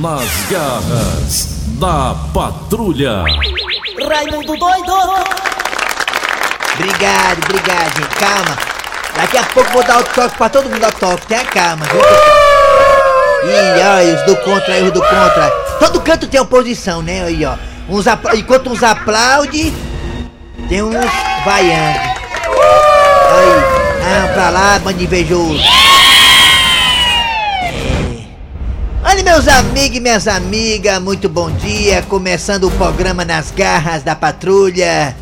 [0.00, 3.24] Nas garras da patrulha.
[4.08, 4.92] Raimundo doido!
[6.74, 8.16] Obrigado, obrigado, gente.
[8.16, 8.58] Calma.
[9.16, 11.26] Daqui a pouco vou dar o toque pra todo mundo dar o toque.
[11.26, 12.00] Tenha calma, viu?
[13.50, 15.50] Ih, olha, os do contra os do contra.
[15.80, 17.24] Todo canto tem oposição, né?
[17.24, 17.56] Aí, ó.
[17.88, 18.06] Uns
[18.36, 19.74] Enquanto uns aplaudem,
[20.68, 20.94] tem uns
[21.44, 21.98] vaiando.
[23.30, 23.52] Aí,
[24.04, 25.77] ah, pra lá, bando de invejoso.
[29.18, 32.02] Olha, meus amigos e minhas amigas, muito bom dia.
[32.02, 35.16] Começando o programa Nas Garras da Patrulha.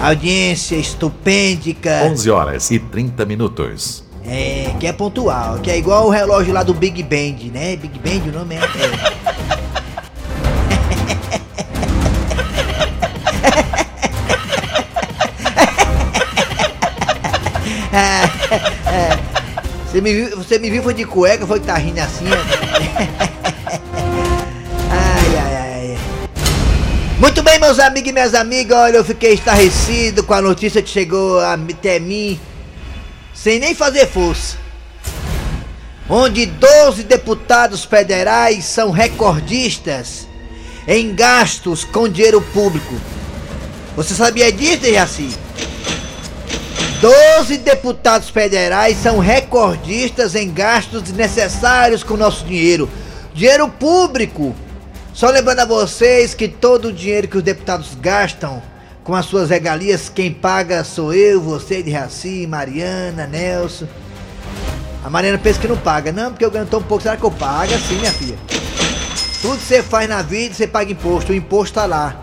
[0.00, 2.02] Audiência estupêndica.
[2.04, 4.04] 11 horas e 30 minutos.
[4.24, 7.74] É, que é pontual, que é igual o relógio lá do Big Band, né?
[7.74, 8.58] Big Band o nome é.
[8.58, 9.34] é.
[19.96, 22.36] Você me viu, você me viu foi de cueca, foi que tá rindo assim, ó.
[24.90, 25.98] Ai, ai, ai.
[27.18, 30.90] Muito bem, meus amigos e minhas amigas, olha, eu fiquei estarrecido com a notícia que
[30.90, 32.38] chegou até mim
[33.32, 34.58] sem nem fazer força.
[36.10, 40.28] Onde 12 deputados federais são recordistas
[40.86, 43.00] em gastos com dinheiro público.
[43.96, 45.45] Você sabia disso, Jaci?
[47.00, 52.88] 12 deputados federais são recordistas em gastos desnecessários com nosso dinheiro.
[53.34, 54.54] Dinheiro público.
[55.12, 58.62] Só lembrando a vocês que todo o dinheiro que os deputados gastam
[59.04, 63.86] com as suas regalias, quem paga sou eu, você de Raci, Mariana, Nelson.
[65.04, 66.10] A Mariana pensa que não paga.
[66.10, 67.02] Não, porque eu ganho tão pouco.
[67.02, 67.72] Será que eu pago?
[67.78, 68.38] Sim, minha filha.
[69.42, 71.32] Tudo que você faz na vida, você paga imposto.
[71.32, 72.16] O imposto tá lá.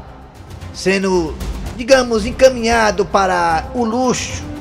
[0.74, 1.36] Sendo,
[1.78, 4.53] digamos, encaminhado para o luxo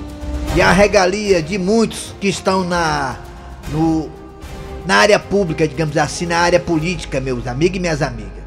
[0.55, 3.17] e a regalia de muitos que estão na,
[3.71, 4.11] no,
[4.85, 8.43] na área pública, digamos assim, na área política, meus amigos e minhas amigas.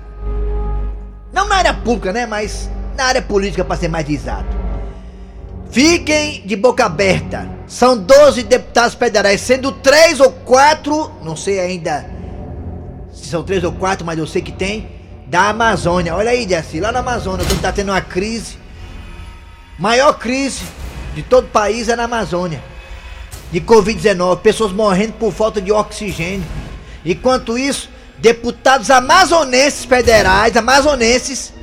[1.33, 2.27] Não na área pública, né?
[2.27, 4.55] Mas na área política, para ser mais exato.
[5.71, 7.49] Fiquem de boca aberta.
[7.67, 12.05] São 12 deputados federais, sendo três ou quatro, não sei ainda
[13.11, 14.87] se são três ou quatro, mas eu sei que tem,
[15.25, 16.15] da Amazônia.
[16.15, 18.57] Olha aí, Jaci, lá na Amazônia, quando tá tendo uma crise,
[19.79, 20.61] maior crise
[21.15, 22.61] de todo o país é na Amazônia.
[23.51, 26.45] De Covid-19, pessoas morrendo por falta de oxigênio.
[27.05, 31.53] Enquanto isso, deputados amazonenses federais, amazonenses,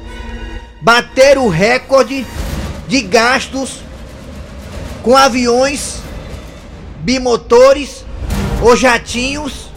[0.81, 2.27] bateram o recorde
[2.89, 3.81] de gastos
[5.03, 6.01] com aviões
[7.01, 8.05] bimotores
[8.63, 9.71] ou jatinhos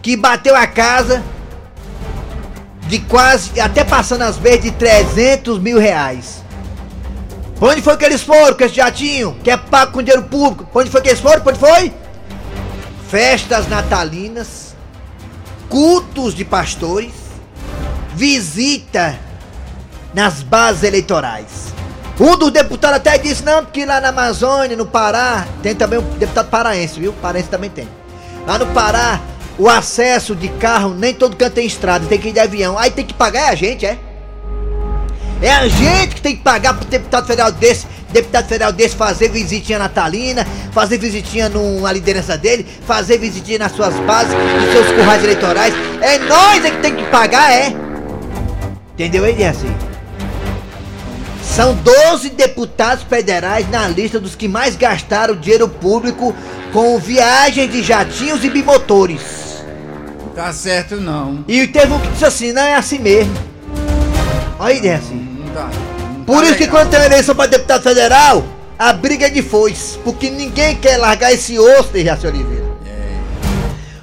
[0.00, 1.22] que bateu a casa
[2.86, 6.43] de quase, até passando as vezes de 300 mil reais.
[7.58, 9.36] Pra onde foi que eles foram com esse jatinho?
[9.42, 10.64] Que é pago com dinheiro público.
[10.64, 11.40] Pra onde foi que eles foram?
[11.40, 11.92] Pra onde foi?
[13.08, 14.74] Festas natalinas,
[15.68, 17.12] cultos de pastores,
[18.14, 19.18] visita
[20.12, 21.72] nas bases eleitorais.
[22.18, 26.18] Um dos deputados até disse, não, porque lá na Amazônia, no Pará, tem também um
[26.18, 27.12] deputado paraense, viu?
[27.14, 27.88] Paraense também tem.
[28.46, 29.20] Lá no Pará,
[29.58, 32.78] o acesso de carro, nem todo canto tem estrada, tem que ir de avião.
[32.78, 33.98] Aí tem que pagar é a gente, é?
[35.42, 39.28] É a gente que tem que pagar pro deputado federal desse, deputado federal desse fazer
[39.28, 45.22] visitinha natalina, fazer visitinha numa liderança dele, fazer visitinha nas suas bases, nos seus currais
[45.22, 45.74] eleitorais.
[46.00, 47.74] É nós é que tem que pagar, é?
[48.94, 49.74] Entendeu aí, assim?
[51.42, 56.34] São 12 deputados federais na lista dos que mais gastaram dinheiro público
[56.72, 59.62] com viagens de jatinhos e bimotores.
[60.34, 61.44] Tá certo não.
[61.46, 63.32] E teve um que disse assim, não é assim mesmo.
[64.58, 65.23] Olha aí, assim.
[65.54, 65.70] Tá.
[66.26, 66.80] Por tá isso que legal.
[66.80, 68.44] quando tem uma eleição para deputado federal,
[68.76, 69.96] a briga é de foice.
[69.98, 72.64] Porque ninguém quer largar esse osso de Raci Oliveira.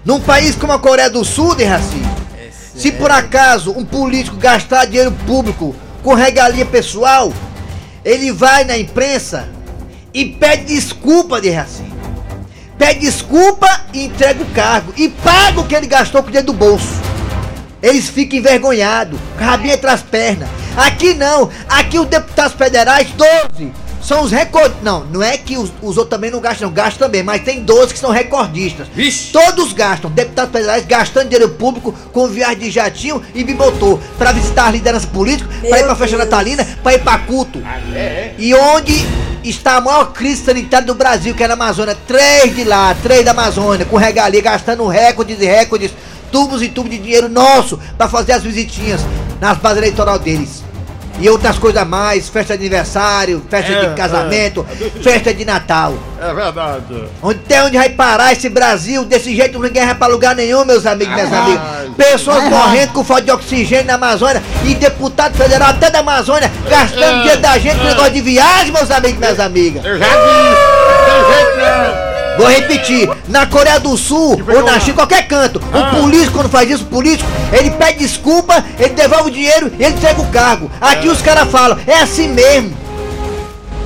[0.05, 2.01] Num país como a Coreia do Sul, de Raci,
[2.35, 7.31] É se por acaso um político gastar dinheiro público com regalia pessoal,
[8.03, 9.47] ele vai na imprensa
[10.11, 11.83] e pede desculpa de Raci.
[12.77, 14.93] Pede desculpa e entrega o cargo.
[14.97, 16.95] E paga o que ele gastou com o dinheiro do bolso.
[17.83, 20.49] Eles ficam envergonhados, com a rabinha entre as pernas.
[20.75, 23.71] Aqui não, aqui os deputados federais, 12,
[24.01, 24.81] são os recordistas.
[24.83, 27.61] Não, não é que os, os outros também não gastam, não, gastam também, mas tem
[27.63, 28.87] 12 que são recordistas.
[28.87, 29.31] Vixe!
[29.31, 34.67] Todos gastam, deputados federais gastando dinheiro público com viagem de jatinho e bimotor, pra visitar
[34.67, 37.61] as lideranças políticas, pra ir pra festa natalina, pra ir pra culto.
[38.37, 39.05] E onde
[39.43, 41.97] está a maior crise sanitária do Brasil, que é na Amazônia.
[42.07, 45.91] Três de lá, três da Amazônia, com regalia, gastando recordes e recordes,
[46.31, 49.01] tubos e tubos de dinheiro nosso pra fazer as visitinhas
[49.39, 50.60] nas bases eleitoral deles.
[51.21, 54.65] E outras coisas mais, festa de aniversário, festa É, de casamento,
[55.03, 55.93] festa de Natal.
[56.19, 57.03] É verdade.
[57.21, 59.05] Onde tem onde vai parar esse Brasil?
[59.05, 61.61] Desse jeito ninguém vai pra lugar nenhum, meus amigos e minhas Ah, amigas.
[61.95, 67.19] Pessoas morrendo com falta de oxigênio na Amazônia e deputado federal até da Amazônia gastando
[67.21, 69.85] dinheiro da gente com negócio de viagem, meus amigos e minhas amigas.
[69.85, 71.50] Eu já disse, não tem não.
[72.37, 75.91] Vou repetir, na Coreia do Sul ou na China, qualquer canto, Ah.
[75.97, 79.83] o político, quando faz isso, o político, ele pede desculpa, ele devolve o dinheiro e
[79.83, 80.71] ele entrega o cargo.
[80.79, 82.75] Aqui os caras falam, é assim mesmo.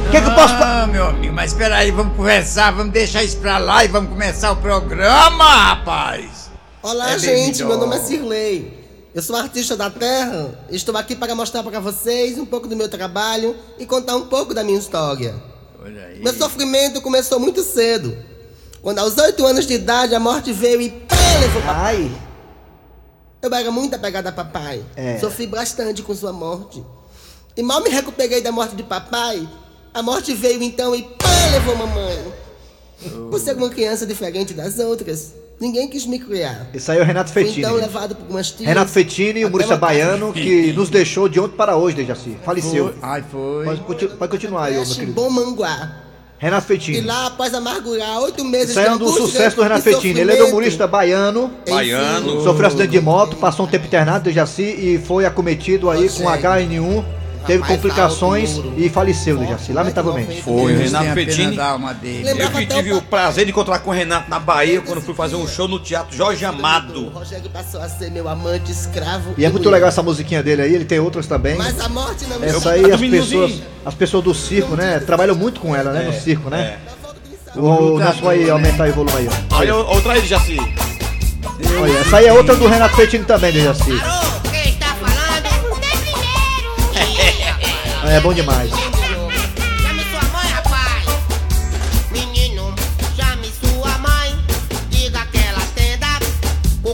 [0.08, 0.54] O que, que eu posso.
[0.56, 3.88] fa- Ah, meu amigo, mas espera aí, vamos conversar, vamos deixar isso pra lá e
[3.88, 6.50] vamos começar o programa, rapaz.
[6.82, 7.64] Olá, É gente.
[7.64, 8.86] Meu nome é Cirlei.
[9.14, 10.50] Eu sou artista da Terra.
[10.70, 14.54] Estou aqui para mostrar para vocês um pouco do meu trabalho e contar um pouco
[14.54, 15.34] da minha história.
[15.84, 16.22] Olha aí.
[16.22, 18.16] Meu sofrimento começou muito cedo.
[18.86, 21.96] Quando aos oito anos de idade a morte veio e pá, levou papai.
[21.96, 22.12] Ai,
[23.42, 24.86] Eu era muito apegada a papai.
[24.96, 25.18] É.
[25.18, 26.84] Sofri bastante com sua morte.
[27.58, 29.50] E mal me recuperei da morte de papai,
[29.92, 32.32] a morte veio então e pá, levou mamãe.
[33.32, 36.68] Por ser uma criança diferente das outras, ninguém quis me criar.
[36.92, 37.62] aí é o Renato Fui Fetini.
[37.66, 38.70] então levado por umas tias.
[38.70, 38.92] Renato
[39.46, 42.38] humorista uma casa baiano, que nos deixou de ontem para hoje, Dejaci.
[42.46, 42.90] Faleceu.
[42.90, 42.98] Foi.
[43.02, 43.66] Ai, foi.
[43.78, 45.14] Pode, pode continuar aí, meu querido.
[45.14, 46.05] Bom Manguá.
[46.38, 47.02] Renato E Fetini.
[47.02, 50.20] lá, após amargurar oito meses Isso é um de angústia sucessos do Renato e Fetini.
[50.20, 51.52] Ele é humorista baiano.
[51.66, 56.24] enfim, Sofreu acidente de moto, passou um tempo internado, Dejaci, e foi acometido aí com
[56.24, 56.44] Consegue.
[56.48, 57.06] HN1.
[57.46, 60.42] Teve complicações e faleceu, Dejaci, lamentavelmente.
[60.42, 61.06] Foi, Deus Renato.
[62.04, 65.14] Lembra- Eu que tive o prazer de encontrar com o Renato na Bahia quando fui
[65.14, 67.10] fazer um show no Teatro Jorge O Amado.
[67.10, 69.34] Rogério passou a ser meu amante escravo.
[69.38, 71.56] E é muito legal essa musiquinha dele aí, ele tem outras também.
[71.56, 72.72] Mas a morte não me Essa deixou.
[72.72, 75.00] aí do as pessoas, as pessoas do circo, né?
[75.00, 76.04] Trabalham muito com ela, né?
[76.04, 76.78] No circo, né?
[77.56, 77.62] O,
[77.94, 78.50] o nosso vai né?
[78.50, 79.56] aumentar aí o volume aí, ó.
[79.58, 80.58] Olha outra aí, Jaci.
[81.82, 83.92] Olha, essa aí é outra do Renato Fetini também, Dejaci.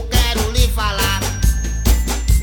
[0.02, 1.20] Quero lhe falar.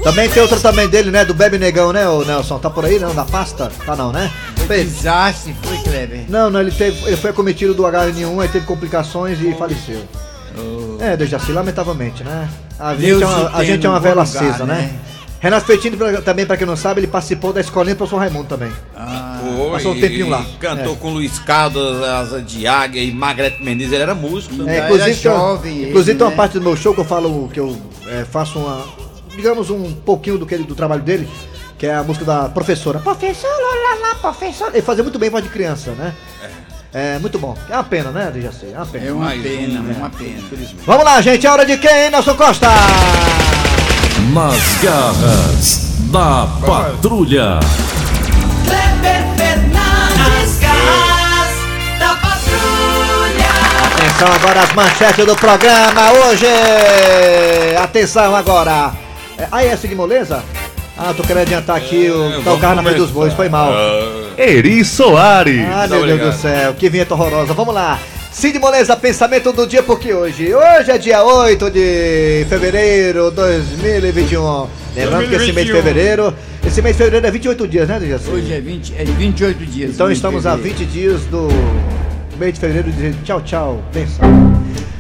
[0.01, 1.25] Também tem outra também dele, né?
[1.25, 2.57] Do Bebe Negão, né, ô Nelson?
[2.57, 3.13] Tá por aí, não?
[3.13, 3.69] Da pasta?
[3.85, 4.31] Tá não, né?
[4.65, 4.93] Fez.
[4.93, 6.23] Desastre, foi, Kleber.
[6.29, 10.07] Não, não, ele, teve, ele foi acometido do HN1, aí teve complicações e faleceu.
[11.01, 12.49] É, Dejaci, lamentavelmente, né?
[12.79, 14.75] A gente, é uma, a gente é uma bom vela lugar, acesa, né?
[14.75, 15.08] né?
[15.41, 18.47] Renato Fetini, pra- também, pra quem não sabe, ele participou da escolinha do professor Raimundo
[18.47, 18.71] também.
[18.95, 20.45] Ah, Foi, Passou um tempinho lá.
[20.59, 20.97] Cantou É.
[20.97, 23.93] com Luiz Caldas, Asa de Águia e Margarete Menezes.
[23.93, 24.75] Ele era músico também.
[24.75, 26.35] É, inclusive, era tem uma- jovem ele, inclusive tem uma né?
[26.37, 27.77] parte do meu show que eu falo que eu
[28.07, 28.85] é, faço uma.
[29.33, 31.25] Digamos um pouquinho do, que ele- do trabalho dele,
[31.77, 32.99] que é a música da professora.
[32.99, 34.71] Professora, lá, lá, professora.
[34.73, 36.13] Ele fazia muito bem voz de criança, né?
[36.93, 37.55] É, muito bom.
[37.69, 38.65] É uma pena, né, Dejaci?
[38.73, 39.05] É uma pena.
[39.05, 40.41] é uma Mais pena, um, é uma pena.
[40.85, 42.67] Vamos lá, gente, é hora de quem, Nelson Costa?
[44.27, 47.59] Nas garras da patrulha.
[48.65, 51.53] Kleber Fernandes, garras
[51.97, 53.49] da patrulha.
[53.95, 56.45] Atenção agora as manchetes do programa hoje.
[57.81, 58.91] Atenção agora.
[59.37, 60.43] É, aí é seguir moleza?
[60.95, 63.49] Ah, tô querendo adiantar aqui o, tá o vamos carro na frente dos bois, foi
[63.49, 63.71] mal.
[64.37, 65.65] Eri Soares.
[65.73, 67.53] Ah, meu Deus do céu, que vinheta horrorosa.
[67.53, 67.97] Vamos lá.
[68.31, 70.53] Cid Moleza, pensamento do dia, porque hoje?
[70.53, 74.67] Hoje é dia 8 de fevereiro de 2021.
[74.95, 75.75] Lembrando que esse mês de 2021.
[75.75, 76.33] fevereiro,
[76.65, 78.29] esse mês de fevereiro é 28 dias, né, Dejaci?
[78.29, 79.91] Hoje é, 20, é 28 dias.
[79.95, 80.77] Então de estamos a fevereiro.
[80.77, 81.47] 20 dias do
[82.37, 84.25] mês de fevereiro dizendo tchau, tchau, benção.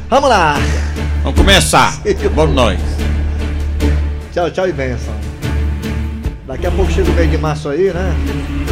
[0.09, 0.57] Vamos lá.
[1.23, 2.01] Vamos começar.
[2.33, 2.79] Vamos nós.
[4.33, 5.13] Tchau, tchau e benção.
[6.47, 8.68] Daqui a pouco chega o mês de março aí, né?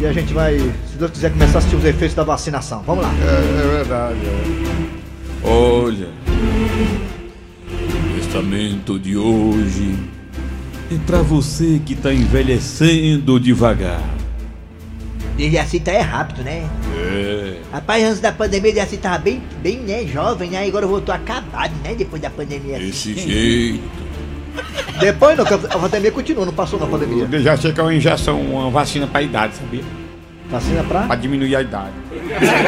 [0.00, 2.82] E a gente vai, se Deus quiser, começar a assistir os efeitos da vacinação.
[2.86, 3.12] Vamos lá.
[3.20, 4.20] É, é verdade.
[5.42, 6.08] Olha.
[8.10, 9.98] O testamento de hoje
[10.90, 14.00] é pra você que tá envelhecendo devagar.
[15.36, 16.68] E assim tá é rápido, né?
[16.96, 17.56] É.
[17.72, 20.64] Rapaz, antes da pandemia, ele assim tava bem, bem, né, jovem, né?
[20.66, 21.94] Agora voltou acabado, né?
[21.94, 22.78] Depois da pandemia.
[22.78, 24.07] Desse jeito.
[25.00, 27.28] Depois não, que a pandemia continua, não passou na pandemia.
[27.30, 29.82] Eu já sei que é uma injeção, uma vacina pra idade, sabia?
[30.50, 31.02] Vacina pra?
[31.02, 31.92] Pra diminuir a idade.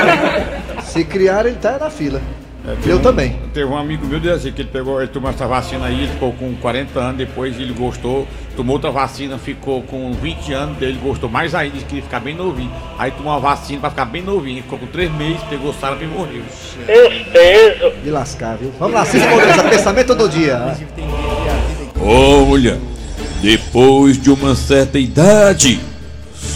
[0.84, 2.20] Se criar, ele tá na fila.
[2.66, 3.38] É, Eu um- também.
[3.54, 6.08] Teve um amigo meu disse assim, que ele pegou, ele tomou essa vacina aí, ele
[6.12, 10.90] ficou com 40 anos, depois ele gostou, tomou outra vacina, ficou com 20 anos, daí
[10.90, 12.70] ele gostou mais ainda, disse que ia ficar bem novinho.
[12.98, 16.06] Aí tomou uma vacina pra ficar bem novinho, ficou com 3 meses, pegou sarampo e
[16.06, 16.42] morreu.
[18.04, 18.70] De lascar, viu?
[18.78, 20.76] Vamos lá, Cid Moreira, pensamento do dia.
[22.02, 22.80] Olha,
[23.42, 25.80] depois de uma certa idade,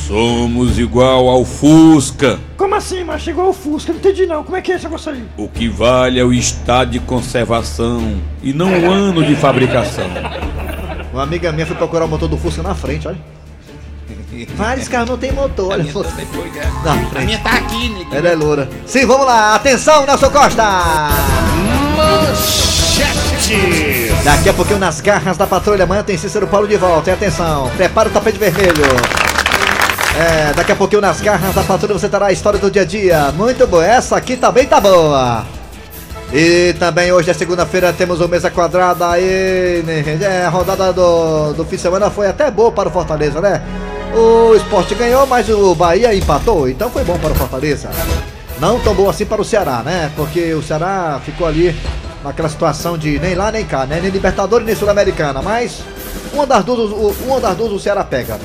[0.07, 2.39] somos igual ao Fusca.
[2.57, 3.93] Como assim, mas chegou o Fusca?
[3.93, 4.43] Não entendi não.
[4.43, 5.23] Como é que é esse negócio aí?
[5.37, 10.07] O que vale é o estado de conservação e não o ano de fabricação.
[11.13, 13.19] Uma amiga minha foi procurar o motor do Fusca na frente, olha.
[14.57, 15.85] Vários carros não tem motor, olha.
[15.85, 18.15] Na A minha tá aqui, nego.
[18.15, 18.69] Ela é loura.
[18.87, 19.55] Sim, vamos lá.
[19.55, 20.65] Atenção, Nelson Costa.
[22.95, 24.25] Manchetes.
[24.25, 27.11] Daqui a pouquinho nas garras da patrulha, amanhã tem Cícero Paulo de volta.
[27.11, 28.85] E atenção, prepara o tapete vermelho.
[30.17, 32.85] É, daqui a pouquinho nas garras da patrulha você terá a história do dia a
[32.85, 33.33] dia.
[33.33, 35.45] Muito boa, essa aqui também tá boa.
[36.33, 39.83] E também hoje é segunda-feira, temos o Mesa Quadrada aí.
[39.85, 40.05] né?
[40.21, 43.61] É, a rodada do, do fim de semana foi até boa para o Fortaleza, né?
[44.15, 47.91] O esporte ganhou, mas o Bahia empatou, então foi bom para o Fortaleza.
[48.61, 50.13] Não tão bom assim para o Ceará, né?
[50.15, 51.75] Porque o Ceará ficou ali
[52.25, 54.00] naquela situação de nem lá nem cá, né?
[54.00, 55.83] Nem Libertadores nem Sul-Americana, mas
[56.33, 58.38] uma das duas, o- uma das duas o Ceará pega.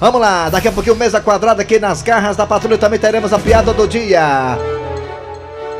[0.00, 3.38] Vamos lá, daqui a pouquinho mesa quadrada aqui nas garras da patrulha também teremos a
[3.38, 4.58] piada do dia.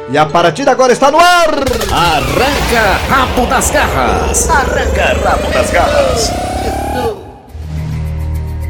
[0.09, 1.49] E a partida agora está no ar!
[1.93, 4.49] Arranca rabo das garras.
[4.49, 6.31] Arranca rabo das garras.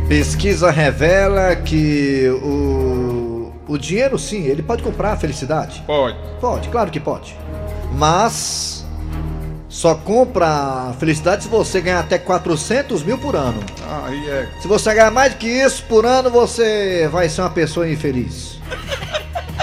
[0.09, 5.83] Pesquisa revela que o, o dinheiro, sim, ele pode comprar a felicidade.
[5.87, 6.17] Pode.
[6.41, 7.37] Pode, claro que pode.
[7.93, 8.76] Mas
[9.77, 13.63] só compra felicidade se você ganhar até 400 mil por ano.
[14.07, 14.49] Aí é.
[14.59, 18.59] Se você ganhar mais do que isso por ano, você vai ser uma pessoa infeliz.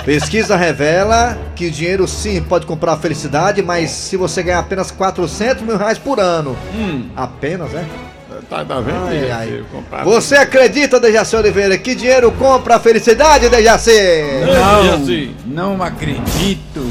[0.05, 4.91] Pesquisa revela que o dinheiro sim pode comprar a felicidade, mas se você ganhar apenas
[4.91, 7.10] 400 mil reais por ano, Hum.
[7.15, 7.84] apenas, né?
[8.48, 9.08] Tá, tá vendo?
[9.34, 9.63] Ai,
[10.03, 13.91] Você acredita, Dejaci Oliveira, que dinheiro compra a felicidade, Dejaci?
[15.48, 16.86] Não, não acredito.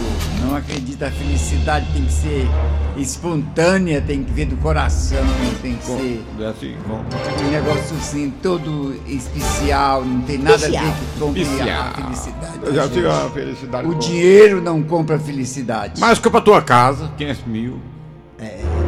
[0.44, 1.04] Não acredito.
[1.04, 2.48] A felicidade tem que ser
[2.96, 5.18] espontânea, tem que vir do coração,
[5.62, 10.58] tem que ser É assim, com- um negócio assim, todo especial, não tem nada a
[10.58, 12.58] ver que compre a felicidade.
[12.62, 13.88] Eu já tive uma felicidade.
[13.88, 16.00] O dinheiro não compra felicidade.
[16.00, 17.78] Mas compra a tua casa, 500 mil.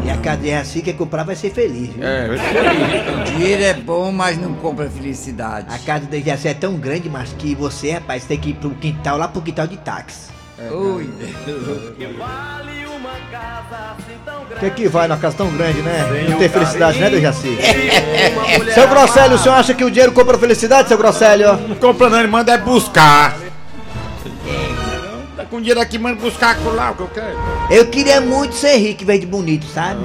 [0.04, 1.88] E a cadeia assim que comprar vai ser feliz.
[1.94, 2.04] viu?
[2.04, 5.66] É, vai ser O dinheiro é bom, mas não compra felicidade.
[5.73, 8.70] A casa do Dejaci é tão grande, mas que você, rapaz, tem que ir pro
[8.70, 10.28] quintal, lá pro quintal de táxi.
[10.70, 12.08] Oi, O que é
[14.75, 16.26] que vai numa casa tão grande, né?
[16.28, 17.56] Não tem felicidade, né, Dejaci?
[18.75, 21.56] seu Grosselio, o senhor acha que o dinheiro compra felicidade, seu Grosselio?
[21.56, 23.37] Não compra não, ele manda é buscar.
[25.37, 27.38] Tá com dinheiro aqui, manda buscar aquilo lá, o que eu quero.
[27.71, 30.00] Eu queria muito ser rico em vez de bonito, sabe?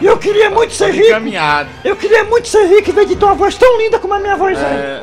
[0.00, 1.10] Eu queria muito ser rico.
[1.10, 1.68] Caminhado.
[1.84, 4.18] Eu queria muito ser rico em vez de ter uma voz tão linda como a
[4.18, 5.02] minha voz é.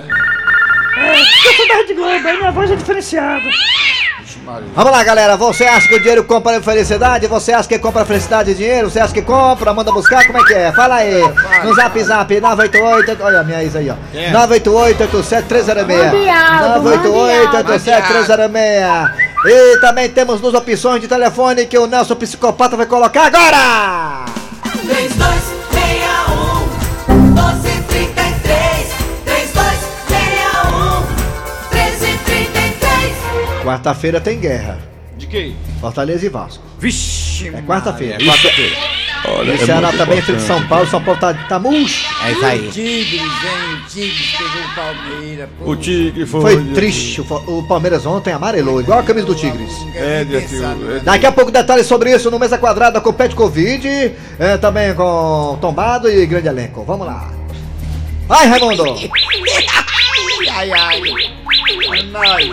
[0.95, 3.43] É, eu sou da Rede Globo, aí minha voz é diferenciada.
[4.45, 5.35] Vamos lá, galera.
[5.37, 7.27] Você acha que o dinheiro compra felicidade?
[7.27, 8.89] Você acha que compra felicidade e dinheiro?
[8.89, 9.73] Você acha que compra?
[9.73, 10.25] Manda buscar?
[10.25, 10.71] Como é que é?
[10.71, 11.21] Fala aí.
[11.63, 13.23] No zap zap 988.
[13.23, 13.95] Olha a minha ex aí, ó.
[14.13, 16.11] 988-87306.
[17.53, 19.11] 988-87306.
[19.45, 24.25] E também temos duas opções de telefone que o Nelson Psicopata vai colocar agora.
[24.85, 25.62] 3261
[33.63, 34.79] Quarta-feira tem guerra.
[35.17, 35.53] De quê?
[35.79, 36.63] Fortaleza e Vasco.
[36.79, 38.17] Vixe, É quarta-feira.
[38.21, 38.31] Isso.
[38.31, 38.75] Quarta-feira.
[39.25, 40.85] Olha, E o Ceará também é frente de São Paulo.
[40.87, 42.05] São Paulo tá, tá murcho.
[42.25, 42.69] É isso aí.
[42.71, 43.29] Tigres, hein?
[43.85, 45.49] O Tigres pegou o Palmeiras.
[45.57, 45.71] pô.
[45.71, 46.41] O Tigre foi.
[46.41, 47.21] Foi triste.
[47.21, 49.71] O O Palmeiras ontem amarelou, igual a camisa do Tigres.
[49.95, 50.25] É,
[50.59, 50.97] sabe.
[50.97, 53.87] é, Daqui a pouco detalhes sobre isso no Mesa Quadrada com Pet Covid,
[54.39, 56.83] é, também com Tombado e grande elenco.
[56.83, 57.31] Vamos lá.
[58.27, 58.83] Vai, Raimundo!
[60.51, 61.01] Ai, ai.
[61.95, 62.49] É nóis.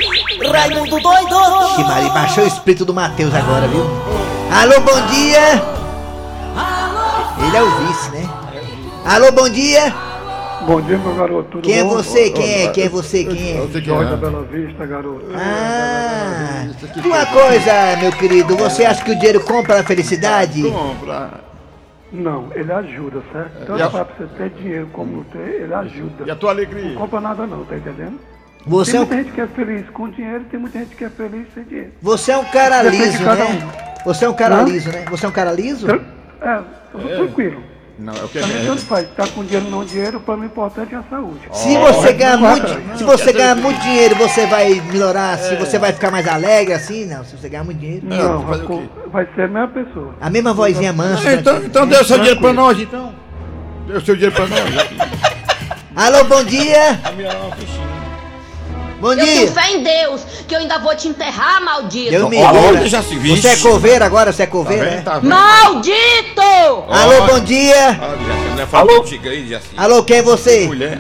[0.53, 3.85] Raimundo doido Que Mari, baixou o espírito do Matheus agora, viu?
[4.53, 5.63] Alô, bom dia!
[7.47, 8.29] Ele é o vice, né?
[9.07, 9.93] Alô, bom dia!
[10.67, 11.49] Bom dia, meu garoto.
[11.53, 11.89] Tudo Quem é bom?
[11.91, 12.31] você?
[12.31, 12.69] Quem é?
[12.69, 13.25] Quem é você?
[13.25, 13.61] Quem é?
[13.63, 14.21] Você que Jorge da é.
[14.31, 15.25] Bela Vista, garoto.
[15.35, 16.67] Ah!
[17.03, 20.63] Uma coisa, meu querido, você acha que o dinheiro compra a felicidade?
[20.71, 21.41] Compra.
[22.13, 23.63] Não, ele ajuda, certo?
[23.63, 26.25] A- Tanto para você ter dinheiro como não ter, ele ajuda.
[26.27, 26.91] E a tua alegria?
[26.91, 28.19] Não compra nada não, tá entendendo?
[28.67, 31.05] Você tem é um, muita gente que é feliz com dinheiro, tem muita gente que
[31.05, 31.93] é feliz sem dinheiro.
[32.03, 33.59] você é um cara Depende de liso, né?
[34.05, 34.63] Você é um cara Hã?
[34.65, 35.05] liso, né?
[35.11, 35.87] Você é um cara liso?
[35.87, 36.01] Tran-
[36.43, 36.59] É,
[36.95, 37.63] eu sou tranquilo.
[37.99, 38.65] Não, é o que Pra é.
[38.65, 41.41] tanto faz, tá com dinheiro ou não dinheiro, pra mim o importante é a saúde.
[41.53, 45.93] Se você ganhar muito, se você ganhar muito dinheiro, você vai melhorar, se você vai
[45.93, 48.07] ficar mais alegre assim, não, se você ganhar muito dinheiro.
[48.07, 48.89] Não, vai, o quê?
[49.13, 50.15] vai ser a mesma pessoa.
[50.19, 51.29] A mesma vozinha mansa.
[51.29, 53.13] Ah, Então, então dê o seu dinheiro pra nós, então.
[53.87, 54.61] Dê o seu dinheiro pra nós.
[55.95, 56.99] Alô, bom dia.
[59.01, 62.11] Bom Eu tenho fé em Deus, que eu ainda vou te enterrar, maldito.
[62.11, 62.89] Deus me Alô, livre.
[62.89, 63.17] já se.
[63.17, 64.95] Você é coveiro agora, você é Tá coveiro, vendo?
[64.97, 65.03] né?
[65.03, 65.29] Tá vendo?
[65.31, 66.85] Maldito!
[66.89, 67.99] Alô, bom dia.
[68.01, 69.67] Ah, é Jaci.
[69.77, 70.67] Alô, quem é você?
[70.67, 70.99] Mulher.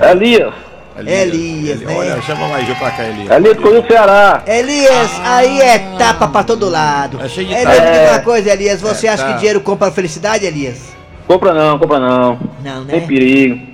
[0.00, 0.54] Elias,
[0.96, 1.94] Elias, né?
[1.96, 3.30] Olha, chama mais eu pra cá, Elias.
[3.30, 4.42] Elias Coelho do Ceará.
[4.46, 7.20] Elias, aí é tapa pra todo lado.
[7.22, 7.80] É cheio de É, tapa.
[7.80, 9.32] me diga uma coisa, Elias, você É, acha tá.
[9.32, 10.94] que dinheiro compra felicidade, Elias?
[11.26, 12.38] Compra não, compra não.
[12.62, 13.06] Não, Tem né?
[13.06, 13.73] perigo.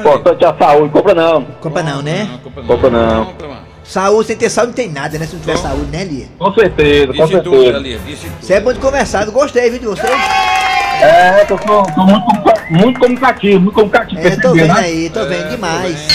[0.00, 0.92] Importante é a saúde.
[0.92, 1.44] Compra não.
[1.60, 2.28] Compra não, né?
[2.66, 3.24] Compra não.
[3.26, 3.72] Compra, mano.
[3.84, 5.26] Saúde, sem ter saúde não tem nada, né?
[5.26, 6.26] Se não tiver saúde, né, Lia?
[6.38, 7.78] Com certeza, com tudo, certeza.
[7.78, 8.32] Tudo.
[8.40, 10.06] Você é bom de conversar, eu gostei, viu, de você?
[10.06, 12.26] É, eu sou, sou muito,
[12.70, 14.20] muito comunicativo, muito comunicativo.
[14.20, 14.80] É, tô vendo né?
[14.80, 16.06] aí, tô vendo demais.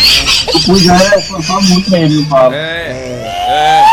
[0.66, 2.54] Pois é, eu falo muito mesmo, eu falo.
[2.54, 3.84] É,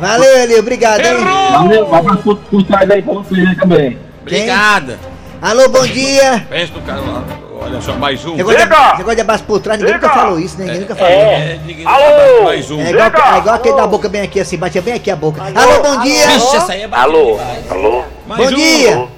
[0.00, 1.16] Valeu, Eli, obrigado, hein?
[1.52, 3.98] Valeu, um abraço pro, pro trás aí pra vocês aí também.
[4.22, 4.98] obrigada.
[5.40, 6.46] Alô, bom dia.
[6.50, 7.22] Pensa no cara lá.
[7.60, 8.34] Olha só, mais um.
[8.34, 10.64] De, negócio de abraço por trás, ninguém nunca falou isso, né?
[10.64, 11.12] Ninguém nunca falou.
[11.12, 11.52] né?
[11.52, 12.44] É, ninguém Alô!
[12.44, 12.80] Mais um.
[12.80, 15.42] É igual, é igual aquele da boca bem aqui, assim, batia bem aqui a boca.
[15.42, 16.26] Alô, bom dia.
[16.28, 17.38] Vixe, essa aí é Alô,
[17.70, 18.04] alô.
[18.26, 18.54] Mais Bom um.
[18.56, 19.08] dia.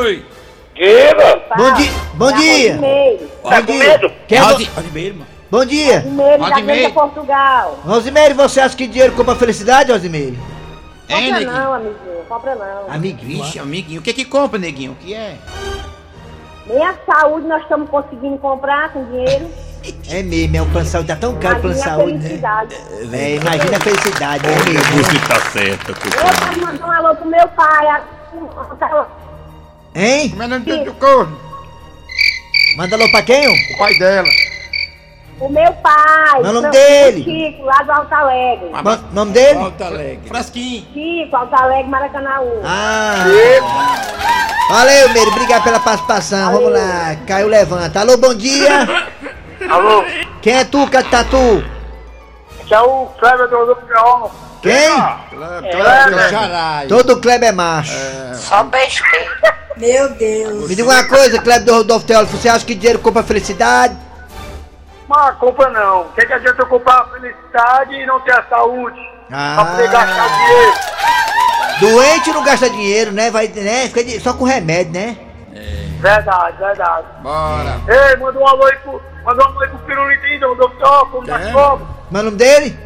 [0.00, 0.24] Oi.
[0.74, 1.42] Diga!
[1.56, 1.90] Bom dia.
[2.14, 2.78] Bom dia.
[3.48, 4.12] Tá com medo?
[4.26, 5.26] Quem é Rodimeiro, mano.
[5.50, 6.04] Bom dia.
[6.38, 6.92] Rodimeiro.
[6.92, 7.78] Portugal.
[7.84, 10.38] Rosimeire, você acha que dinheiro compra felicidade, Rosimeire?
[11.08, 11.52] Compra neguinho?
[11.52, 12.24] não, amiguinho.
[12.28, 12.94] Compra não.
[12.94, 13.62] Amiguinho.
[13.62, 14.00] Amiguinho.
[14.00, 14.92] O que que compra, neguinho?
[14.92, 15.36] O que é?
[16.66, 19.48] Nem a saúde nós estamos conseguindo comprar com dinheiro.
[20.10, 22.20] É mesmo, é o plano de saúde, tá tão caro o plano de saúde, né?
[22.22, 22.74] felicidade.
[23.12, 25.04] É, imagina a felicidade, é mesmo.
[25.04, 27.86] Você tá certa, Eu quero mandar um alô pro meu pai.
[27.86, 29.06] a-
[29.94, 30.34] Hein?
[30.36, 31.38] Mas não tem do corno.
[32.76, 33.46] Manda alô pra quem?
[33.46, 34.26] O pai dela.
[35.38, 36.36] O meu pai.
[36.42, 37.22] É o nome dele?
[37.24, 38.70] Chico, lá do Alto Alegre.
[38.82, 39.58] Ma- Nome dele?
[39.58, 40.28] Alto Alegre.
[40.28, 40.86] Frasquinho.
[40.94, 42.60] Chico, Alto Alegre, Maracanãú.
[42.64, 43.24] Ah.
[44.70, 46.52] Valeu, Meire, obrigado pela participação.
[46.52, 48.00] Vamos lá, Caio levanta.
[48.00, 48.86] Alô, bom dia.
[49.70, 50.04] Alô,
[50.42, 51.62] Quem é tu, Catatu?
[52.66, 54.30] que é o Kleber do Rodolfo Leão.
[54.60, 54.90] Quem?
[55.70, 56.86] Cléber Charai.
[56.88, 57.92] Todo Kleber é macho.
[59.76, 60.68] Meu Deus.
[60.68, 63.96] Me diga uma coisa, Kleber do Rodolfo Teólogo, você acha que dinheiro compra felicidade?
[65.08, 66.02] Mas compra não.
[66.02, 68.98] O que, que adianta eu comprar a felicidade e não ter a saúde?
[69.28, 70.72] Pra poder Ah, gastar dinheiro.
[71.80, 73.30] doente não gasta dinheiro, né?
[73.30, 73.86] Vai, né?
[73.88, 75.16] Fica de- só com remédio, né?
[76.00, 77.06] Verdade, verdade.
[77.22, 77.80] Bora.
[77.88, 81.16] Ei, manda um alô aí pro, manda um alô aí pro Pirulitinho, do Rodolfo Teólogo,
[81.18, 81.52] homem das Quem?
[81.52, 81.88] cobras.
[82.10, 82.78] Mas o nome dele?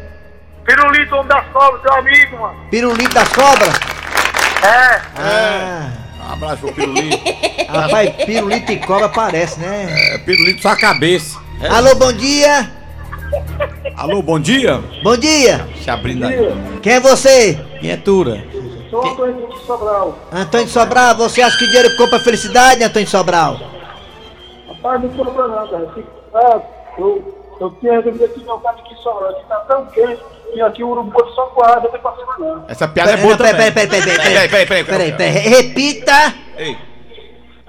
[0.63, 2.55] Pirulito, homem das cobras, teu amigo, mano.
[2.69, 3.79] Pirulito das cobras?
[4.63, 5.01] É.
[5.17, 5.89] Ah,
[6.29, 7.23] Um abraço pro Pirulito.
[7.71, 9.87] rapaz, pirulito e cobra parece, né?
[10.13, 11.39] É, Pirulito só a cabeça.
[11.61, 11.67] É.
[11.67, 12.69] Alô, bom dia.
[13.95, 14.79] Alô, bom dia.
[15.03, 15.67] Bom dia.
[15.83, 16.37] Se abrindo aí.
[16.81, 17.59] Quem é você?
[17.81, 18.43] Miniatura.
[18.89, 20.17] Sou Antônio de Sobral.
[20.31, 23.57] Antônio Sobral, você acha que dinheiro compra felicidade, Antônio Sobral?
[24.67, 25.87] Rapaz, não compra não, cara.
[26.35, 26.61] É,
[27.01, 29.29] eu, eu tinha resolvido aqui meu carro aqui em Sobral.
[29.31, 30.19] Aqui tá tão quente.
[30.53, 32.65] E aqui o urubu é só quadro, não tem pra cima não.
[32.67, 33.53] Essa piada é boa também.
[33.53, 34.83] pera- pera- pera- Peraí, peraí, peraí.
[34.83, 36.33] Peraí, peraí, repita.
[36.57, 36.77] Ei,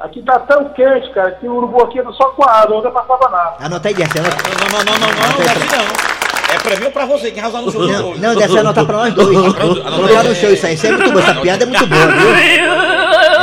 [0.02, 3.02] Aqui tá tão quente, cara, que o urubu aqui é só quadro, não tem pra
[3.02, 3.54] cima nada.
[3.60, 4.18] Anota aí, Dessa.
[4.18, 4.36] Anota.
[4.48, 6.12] Não, não, não, não, não, não, não, assim não.
[6.54, 7.30] É pra mim ou pra você?
[7.30, 7.86] Quem razão no jogo?
[7.86, 9.28] Não, não, Dessa anota pra nós dois.
[9.54, 10.74] Colocar no show isso aí.
[10.74, 11.20] Isso é muito bom.
[11.20, 12.34] Essa piada é muito boa, viu?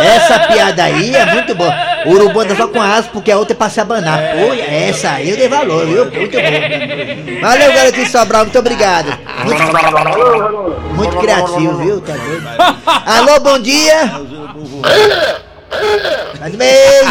[0.04, 1.74] Essa piada aí é muito boa.
[2.06, 4.20] O urubu anda só com asas porque a outra é pra se abanar.
[4.20, 6.12] Pô, essa aí eu dei valor, viu?
[6.12, 7.42] Muito bom.
[7.42, 8.44] Valeu, garotinho Sobral.
[8.44, 9.18] Muito obrigado.
[9.46, 12.02] Muito, muito criativo, viu?
[12.02, 12.48] Tá doido.
[13.06, 15.40] Alô, bom dia.
[16.40, 17.02] Mas bem.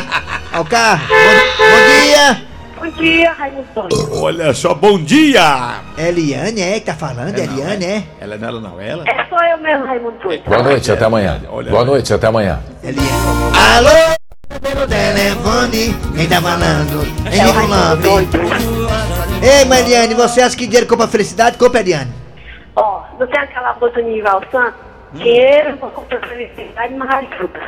[0.54, 1.06] Ó o carro.
[1.08, 1.14] Bom,
[1.58, 2.48] bom dia.
[2.78, 4.22] Bom dia, Raimundo.
[4.22, 5.80] Olha só, bom dia!
[5.96, 7.36] É Eliane, é que tá falando?
[7.36, 8.04] É Eliane, é?
[8.20, 9.04] Ela não, ela não, ela?
[9.08, 10.16] É só eu mesmo, Raimundo.
[10.46, 11.40] Boa noite, até amanhã.
[11.48, 11.70] Olha.
[11.70, 12.60] Boa noite, até amanhã.
[12.82, 13.08] Eliane.
[13.76, 14.16] Alô?
[14.60, 17.02] Pelo telefone, quem tá falando?
[17.26, 18.28] É o nome.
[19.42, 21.58] Ei, Mariane, você acha que dinheiro compra felicidade?
[21.58, 22.12] Compra, Eliane.
[22.76, 24.80] Ó, não tem aquela música do Nival Santos?
[25.14, 27.60] Dinheiro pra comprar felicidade, mas ajuda.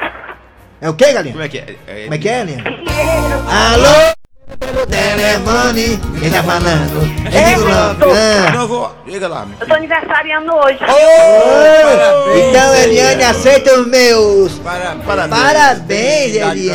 [0.82, 1.34] É o quê, galinha?
[1.34, 1.76] Como é que é?
[1.86, 2.02] é?
[2.02, 2.62] Como é que é, Eliane?
[2.62, 3.44] Dinheiro.
[3.48, 4.14] Alô?
[4.58, 7.02] Pelo telefone, quem tá falando?
[7.30, 8.12] É o nome.
[8.18, 8.50] Ah.
[8.52, 8.96] Não, eu vou.
[9.06, 9.46] Liga lá.
[9.46, 10.78] meu Eu tô aniversariando hoje.
[10.82, 12.48] Oi!
[12.48, 14.52] Então, Eliane, aceita os meus.
[14.58, 15.40] Para, parabéns.
[15.40, 16.70] Parabéns, Eliane.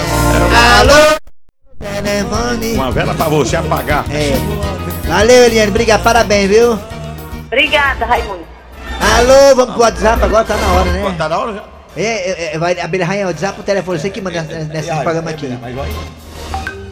[0.79, 1.17] Alô?
[1.79, 2.73] Telefone.
[2.73, 4.05] Uma vela pra você apagar.
[4.09, 4.33] É.
[5.07, 5.71] Valeu, Eliane.
[5.71, 6.03] Obrigado.
[6.03, 6.79] Parabéns, viu?
[7.47, 8.45] Obrigada, Raimundo.
[9.17, 11.15] Alô, vamos pro WhatsApp agora, tá na hora, né?
[11.17, 11.74] Tá na hora já?
[11.97, 14.95] É, é, é, vai abrir a rainha, WhatsApp, o telefone, você que manda nesse, nesse
[15.01, 15.47] programa aqui.
[15.61, 15.89] Mas vai.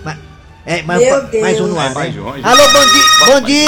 [0.04, 0.18] Ma-
[0.66, 2.22] É, mas, Meu mais um no ar, É, mais né?
[2.22, 2.46] mais.
[2.46, 3.04] Alô, bom dia!
[3.28, 3.68] Bom dia!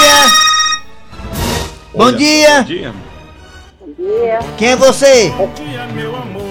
[1.94, 2.58] Bom Olha, dia!
[2.58, 2.94] Bom dia.
[3.80, 4.38] Bom dia.
[4.56, 5.32] Quem é você?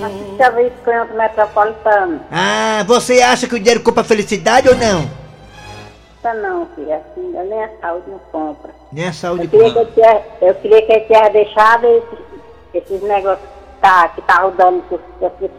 [0.05, 2.19] Assista Luiz Canto Metropolitano.
[2.31, 5.09] Ah, você acha que o dinheiro compra felicidade ou não?
[6.21, 6.97] Tá não, filha.
[6.97, 8.69] Assim, nem a saúde não compra.
[8.91, 9.89] Nem a saúde Eu queria que compra.
[9.89, 12.19] eu, tinha, eu queria que ele tinha deixado esses,
[12.73, 13.49] esses negócios
[13.85, 15.51] tá, que tá rodando com os, esses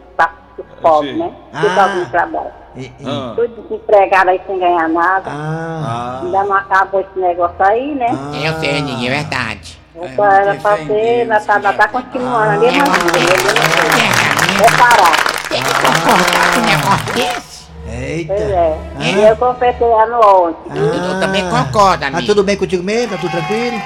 [0.57, 1.31] dos pobres, né?
[1.53, 1.61] Ah.
[1.61, 2.07] Que ah.
[2.11, 2.51] trabalho.
[2.75, 3.33] E- e- Ah.
[3.35, 5.29] Tudo desempregado aí sem ganhar nada.
[5.31, 8.07] Ah, Ainda não acabou esse negócio aí, né?
[8.43, 9.79] Eu sei, ninguém, é verdade.
[9.95, 13.33] Então era pra ser, ainda tá, ainda tá continuando a mesma vida.
[14.57, 15.49] Vou parar.
[15.49, 17.67] Tem que concordar com um negócio desse?
[17.89, 18.33] eita.
[18.35, 18.77] Pois é.
[18.99, 20.77] E eu confessei ano ontem.
[20.77, 22.25] Eu também concordo, Tá amigo.
[22.27, 23.13] tudo bem contigo mesmo?
[23.15, 23.81] Tá tudo tranquilo?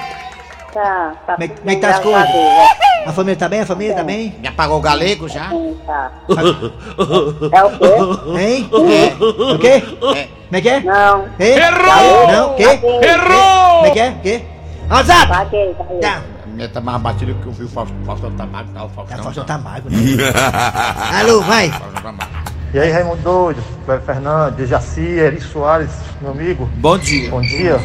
[0.72, 2.22] Tá, tá Como é, como é que tá as coisas?
[2.32, 3.06] Deus.
[3.06, 3.60] A família tá bem?
[3.60, 4.34] A família tá bem?
[4.42, 5.48] Já pagou o galego já?
[5.50, 6.10] Sim, tá.
[7.52, 8.40] É o quê?
[8.40, 8.68] Hein?
[8.72, 9.82] O quê?
[10.00, 10.80] Como é que é?
[10.80, 11.24] Não.
[11.38, 11.56] Hein?
[11.58, 12.28] Errou!
[12.32, 12.62] Não, o quê?
[13.02, 13.74] Errou!
[13.76, 14.10] Como é que é?
[14.10, 14.42] O quê?
[14.90, 15.28] WhatsApp!
[15.28, 15.98] Paguei, paguei.
[16.00, 16.22] Tá.
[16.44, 18.84] A minha tá mais batida que eu vi o Fausto- Faustão Tamago, tá?
[18.84, 19.32] O Faustão.
[19.32, 19.96] Tá, tá mago, né?
[21.20, 21.70] Alô, vai!
[21.70, 22.30] Faustão Tamago.
[22.74, 23.62] E aí, Raimundo Doido,
[24.06, 25.90] Fernandes, Jaci, Eri Soares,
[26.22, 26.66] meu amigo.
[26.76, 27.30] Bom dia.
[27.30, 27.78] Bom dia.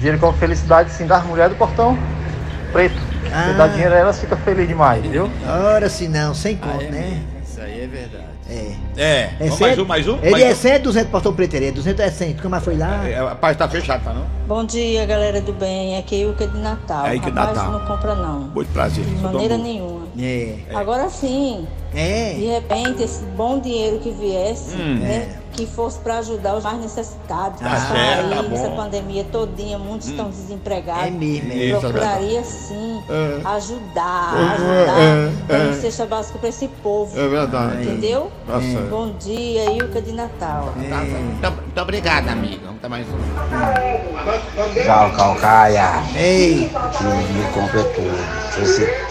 [0.00, 1.96] Dinheiro com felicidade, sim, das mulheres do portão
[2.72, 2.94] preto.
[3.32, 3.44] Ah.
[3.48, 5.30] Você dá dinheiro a elas, fica feliz demais, viu?
[5.46, 7.20] Ora, se não, sem conto, né?
[7.46, 8.24] Isso aí é verdade.
[8.48, 8.72] É.
[8.96, 9.84] É, É vamos mais 100?
[9.84, 10.16] um, mais um?
[10.22, 10.54] Ele mais é um.
[10.54, 12.34] 100, 200 portão preto, ele é 200 é 100.
[12.38, 13.06] Como foi lá?
[13.06, 14.26] É, rapaz, tá fechado, tá não?
[14.48, 15.96] Bom dia, galera do bem.
[15.98, 17.06] Aqui é Ilka de Natal.
[17.06, 17.72] É, de Rapaz, Natal.
[17.72, 18.40] não compra não.
[18.40, 19.04] Muito prazer.
[19.04, 20.06] De maneira nenhuma.
[20.18, 20.56] É.
[20.74, 22.34] Agora sim, É.
[22.34, 24.98] de repente, esse bom dinheiro que viesse, Hum.
[25.00, 27.58] né, que fosse para ajudar os mais necessitados.
[27.60, 31.06] Tá que estão certo, aí tá nessa pandemia todinha, muitos estão desempregados.
[31.08, 31.56] É mesmo, é.
[31.56, 33.40] Isso, é Procuraria sim É.
[33.44, 35.00] ajudar, É, ajudar,
[35.58, 35.72] é, é.
[35.80, 37.18] cesta básica para esse povo.
[37.18, 37.82] É verdade.
[37.82, 38.30] Entendeu?
[38.46, 38.88] Tá certo.
[38.88, 40.72] Bom dia, Ilka de Natal.
[40.88, 42.60] Tá, Muito, muito obrigado, amigo.
[42.64, 43.18] Vamos dar mais um.
[44.84, 45.90] Tchau, Calcaia.
[46.14, 46.70] Ei.
[46.96, 47.82] Que o dinheiro compra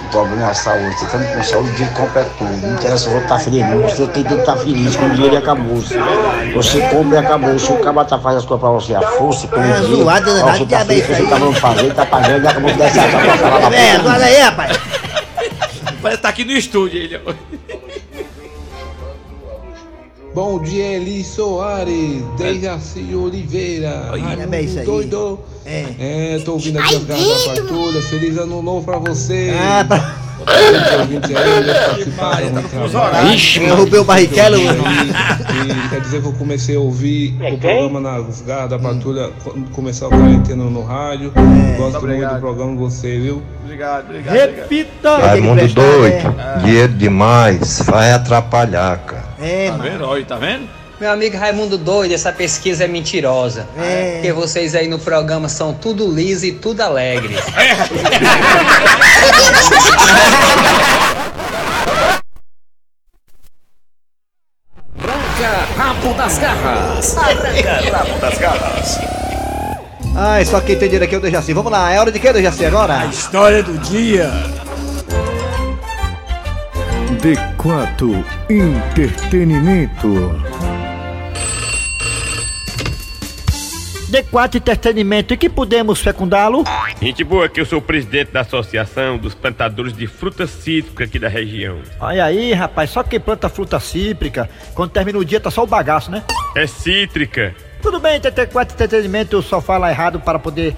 [0.09, 2.57] você problema de saúde, você tá com saúde, o dinheiro compra tudo.
[2.57, 3.81] Não interessa se outro tá feliz, não.
[3.81, 5.83] Você tem que estar feliz com o dinheiro e acabou.
[6.55, 7.59] Você compra e acabou.
[7.59, 10.31] Se o cara tá fazendo as coisas pra você, a força, pelo É, dinheiro, zoado,
[10.31, 12.85] ó, danado, você tá feliz, você tá mandando fazer, tá pagando, e acabou de dar
[12.85, 14.79] essa falar É, olha aí, rapaz.
[16.01, 17.21] Parece que tá aqui no estúdio ele.
[20.33, 24.85] Bom dia, Eli Soares, Dejaci Oliveira, Oi, Raimundo é isso aí.
[24.85, 25.39] doido.
[25.65, 25.85] É.
[25.99, 29.51] É, tô ouvindo aqui as garras da patrulha, feliz ano novo pra você.
[29.59, 30.15] Ah, pra...
[30.45, 33.33] Participaram do trabalho.
[33.33, 34.57] Ixi, eu roubei o barrichello.
[34.57, 39.69] E, quer dizer que eu comecei a ouvir o programa nas garras da patrulha quando
[39.71, 41.33] começou a quarentena no rádio.
[41.77, 43.41] Gosto muito do programa de você, viu?
[43.63, 44.35] Obrigado, obrigado.
[44.35, 45.17] Repita!
[45.17, 49.18] Raimundo doido, dinheiro demais, vai atrapalhar, cara.
[49.41, 49.83] É, Tá mano.
[49.89, 50.05] vendo?
[50.05, 50.67] Olha, tá vendo?
[50.99, 53.65] Meu amigo Raimundo doido, essa pesquisa é mentirosa.
[53.77, 54.15] É.
[54.15, 57.35] Porque vocês aí no programa são tudo liso e tudo alegre.
[64.97, 67.17] Arranca rabo das garras.
[67.17, 68.99] Arranca rabo das garras.
[70.15, 71.53] Ai, só quem tem dinheiro aqui é o Dejaci.
[71.53, 73.05] Vamos lá, é hora de quê, Dejaci, agora?
[73.05, 74.29] História do dia.
[77.21, 80.07] D4 Entretenimento.
[84.09, 86.63] D4 Entretenimento, e que podemos fecundá-lo?
[87.01, 91.19] Gente boa, que eu sou o presidente da Associação dos Plantadores de Frutas Cítricas aqui
[91.19, 91.79] da região.
[91.99, 95.67] Olha aí, rapaz, só quem planta fruta cítrica, quando termina o dia tá só o
[95.67, 96.23] bagaço, né?
[96.55, 97.53] É cítrica.
[97.81, 100.73] Tudo bem, TT4 Entretenimento só fala errado para poder,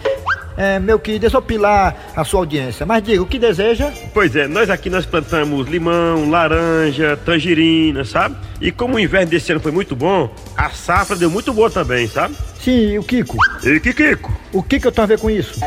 [0.57, 2.85] é, meio que desopilar a sua audiência.
[2.85, 3.91] Mas diga, o que deseja?
[4.13, 8.35] Pois é, nós aqui nós plantamos limão, laranja, tangerina, sabe?
[8.59, 12.07] E como o inverno desse ano foi muito bom, a safra deu muito boa também,
[12.07, 12.35] sabe?
[12.63, 13.38] Sim, o Kiko.
[13.63, 14.32] E que Kiko?
[14.54, 15.60] O que que eu tenho a ver com isso?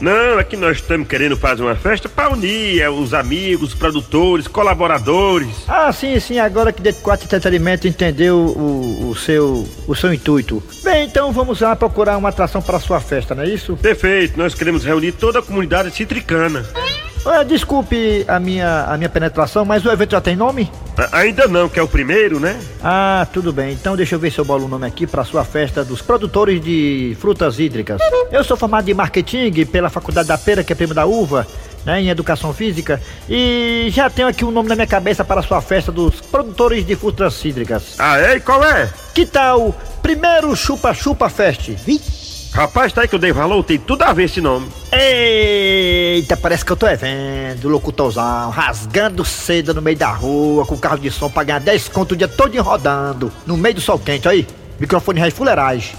[0.00, 3.74] Não, é que nós estamos querendo fazer uma festa para unir é, os amigos, os
[3.74, 5.64] produtores, colaboradores.
[5.68, 10.62] Ah, sim, sim, agora que D4 Entretenimento entendeu o, o, seu, o seu intuito.
[10.82, 13.76] Bem, então vamos lá procurar uma atração para a sua festa, não é isso?
[13.76, 16.64] Perfeito, nós queremos reunir toda a comunidade citricana.
[17.24, 20.68] Ah, desculpe a minha, a minha penetração, mas o evento já tem nome?
[20.98, 22.58] A- Ainda não, que é o primeiro, né?
[22.82, 23.72] Ah, tudo bem.
[23.72, 26.60] Então deixa eu ver se eu bolo o nome aqui para sua festa dos produtores
[26.60, 28.00] de frutas hídricas.
[28.30, 31.46] Eu sou formado em marketing pela Faculdade da Pera, que é primo da uva,
[31.86, 35.42] né, em educação física, e já tenho aqui um nome na minha cabeça para a
[35.44, 37.94] sua festa dos produtores de frutas hídricas.
[38.00, 38.36] Ah, é?
[38.36, 38.88] E qual é?
[39.14, 41.70] Que tal Primeiro Chupa Chupa Fest?
[42.52, 44.68] Rapaz, tá aí que eu dei valor, tem tudo a ver esse nome.
[44.92, 50.76] Eita, parece que eu tô é vendo, locutorzão, rasgando seda no meio da rua, com
[50.76, 53.98] carro de som pra ganhar 10 conto o dia todo rodando, no meio do sol
[53.98, 54.46] quente, aí.
[54.78, 55.96] Microfone rei fuleiragem.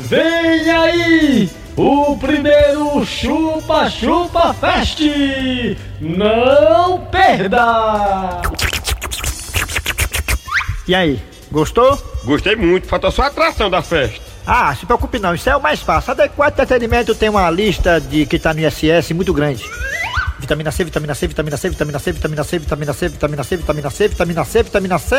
[0.00, 5.00] Vem aí o primeiro Chupa Chupa Fest!
[6.00, 8.42] Não perda!
[10.88, 12.13] E aí, gostou?
[12.24, 14.20] Gostei muito, falta só a atração da festa.
[14.46, 16.12] Ah, se preocupe não, isso é o mais fácil.
[16.12, 19.64] A D4 Entretenimento tem uma lista de que tá no ISS muito grande.
[20.38, 23.90] Vitamina C, vitamina C, vitamina C, vitamina C, vitamina C, vitamina C, vitamina C, vitamina
[23.90, 25.16] C, vitamina C, vitamina C.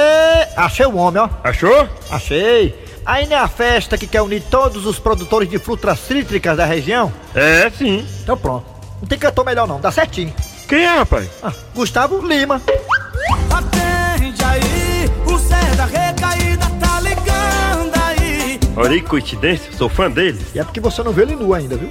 [0.55, 1.29] Achei o homem, ó.
[1.43, 1.89] Achou?
[2.11, 2.75] Achei.
[3.05, 6.65] Aí não é a festa que quer unir todos os produtores de frutas cítricas da
[6.65, 7.11] região?
[7.33, 8.05] É, sim.
[8.23, 8.65] Então pronto.
[9.01, 10.33] Não tem cantor melhor não, dá certinho.
[10.67, 11.29] Quem é, rapaz?
[11.43, 12.61] Ah, Gustavo Lima.
[18.75, 20.39] Olha aí que coincidência, sou fã dele.
[20.53, 21.89] E é porque você não vê ele nu ainda, viu?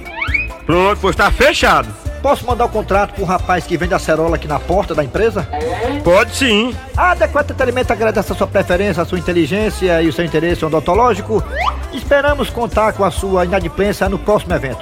[0.65, 1.87] Pronto, pois tá fechado.
[2.21, 5.47] Posso mandar o contrato pro rapaz que vende acerola aqui na porta da empresa?
[6.03, 6.75] Pode sim.
[6.97, 11.43] A Adequado Entretenimento agradece a sua preferência, a sua inteligência e o seu interesse odontológico.
[11.93, 14.79] Esperamos contar com a sua inadimplência no próximo evento.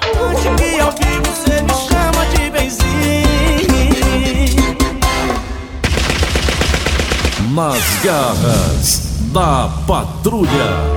[7.54, 9.00] Nas garras
[9.32, 10.50] da patrulha.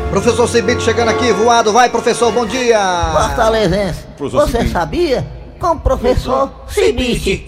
[0.09, 1.71] Professor Cibite chegando aqui, voado.
[1.71, 2.79] Vai, professor, bom dia.
[3.13, 4.71] Fortalezense, Professor você Cibite.
[4.71, 5.27] sabia?
[5.59, 7.45] Com o professor Cibite.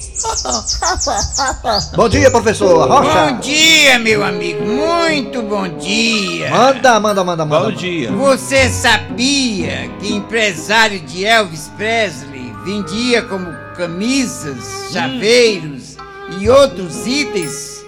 [1.96, 2.88] Bom dia, professor.
[2.88, 3.32] Rocha.
[3.32, 4.64] Bom dia, meu amigo.
[4.64, 6.52] Muito bom dia.
[6.52, 7.66] Manda, manda, manda, manda.
[7.66, 8.12] Bom dia.
[8.12, 15.98] Você sabia que empresário de Elvis Presley vendia como camisas, chaveiros
[16.40, 17.79] e outros itens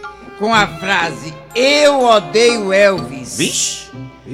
[0.41, 3.37] com a frase Eu odeio Elvis?
[3.37, 3.91] Vixe.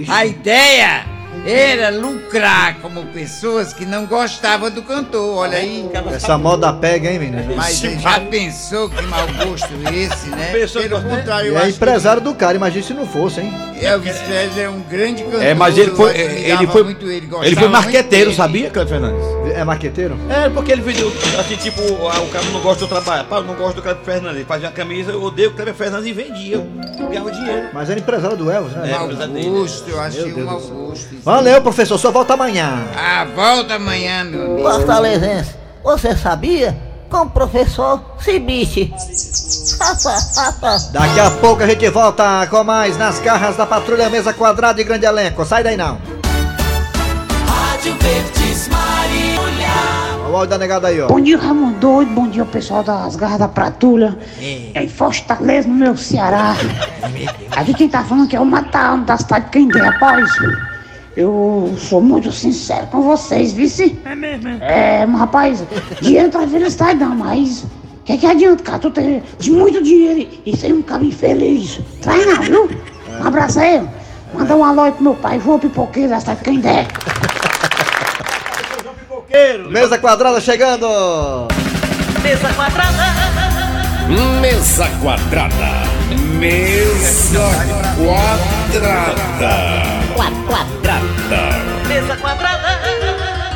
[0.08, 5.38] A ideia era lucrar como pessoas que não gostavam do cantor.
[5.38, 5.90] Olha aí.
[6.14, 7.56] Essa moda pega, hein, menino?
[7.56, 10.52] Mas você já pensou que mau gosto esse, né?
[10.52, 13.68] Pelo contrário, E eu é acho empresário do cara, imagina se não fosse, hein?
[13.78, 15.44] que Elvis Presley é um grande cantor.
[15.44, 16.18] É, mas ele foi.
[16.18, 18.36] Ele foi, muito ele, ele foi marqueteiro, dele.
[18.36, 19.56] sabia, Cleber Fernandes?
[19.56, 20.18] É marqueteiro?
[20.30, 23.26] É, porque ele vendeu, assim, tipo, ah, o cara não gosta do trabalho.
[23.26, 24.38] Pá, eu não gosto do Cleber Fernandes.
[24.38, 26.68] Ele fazia uma camisa, eu odeio o Cleber Fernandes e vendia.
[27.10, 27.68] Ganhava dinheiro.
[27.74, 28.92] Mas era empresário do Elvis, né?
[28.92, 30.60] Mau gosto, eu achei um mau
[31.24, 31.98] Valeu, professor.
[31.98, 32.86] Só volta amanhã.
[32.96, 34.70] Ah, volta amanhã, meu amigo.
[34.70, 36.78] Fortalezense, você sabia?
[37.10, 38.94] Com o professor Cibite.
[40.92, 44.84] Daqui a pouco a gente volta com mais nas garras da patrulha mesa quadrada e
[44.84, 45.46] grande elenco.
[45.46, 46.00] Sai daí não.
[47.48, 49.40] Rádio Verdes Maria.
[50.28, 51.08] Olha o áudio da negada aí, ó.
[51.08, 52.12] Bom dia, Ramon Doido.
[52.12, 54.18] Bom dia, pessoal das Garras da Patrulha.
[54.74, 56.56] É em Fortaleza, no meu Ceará.
[57.56, 60.30] Aqui quem tá falando que é o Matal, da cidade de Quendê, rapaz.
[61.18, 63.98] Eu sou muito sincero com vocês, vice?
[64.06, 65.64] É mesmo, É, mas rapaz,
[66.00, 67.64] dinheiro traz felicidade não, mas...
[67.64, 67.70] O
[68.06, 68.78] que, que adianta, cara?
[68.78, 71.80] Tu ter muito dinheiro e- ser um cara infeliz.
[72.02, 72.70] Traz não, viu?
[73.20, 73.86] Um abraço aí.
[74.34, 76.88] Manda um alô aí pro meu pai, João Pipoqueiro, da cidade de Quendé.
[79.70, 80.88] Mesa quadrada chegando.
[82.24, 83.27] Mesa quadrada.
[84.58, 85.70] Mesa quadrada.
[86.40, 87.48] Mesa
[87.96, 89.54] quadrada.
[90.16, 90.98] Quadrada.
[91.88, 92.80] Mesa quadrada.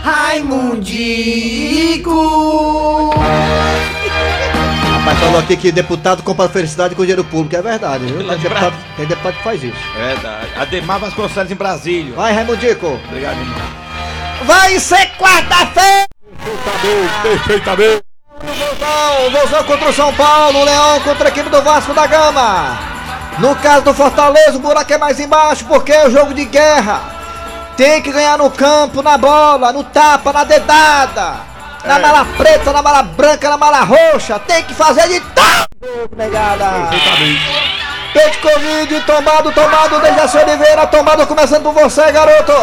[0.03, 1.09] Raimundico.
[4.93, 7.55] Rapaz, falou aqui que deputado compra felicidade com dinheiro público.
[7.55, 8.19] É verdade, viu?
[8.19, 9.79] Tem deputado, tem deputado que faz isso.
[9.95, 10.49] Verdade.
[10.55, 12.13] Ademar Vasconcelos em Brasília.
[12.13, 12.99] Vai, Raimundico.
[13.07, 13.57] Obrigado, irmão.
[14.45, 16.05] Vai ser quarta-feira.
[17.23, 18.11] Perfeitamente.
[18.47, 22.77] Vozão, Vozão contra o São Paulo, Leão contra a equipe do Vasco da Gama.
[23.38, 27.01] No caso do Fortaleza, o buraco é mais embaixo porque é o jogo de guerra.
[27.77, 31.36] Tem que ganhar no campo, na bola, no tapa, na dedada.
[31.86, 34.39] Na mala preta, na mala branca, na mala roxa.
[34.39, 36.89] Tem que fazer de tudo, negada.
[38.13, 42.54] Peito Covid, tombado, tombado, Dejaci Oliveira, tombado, começando por você, garoto.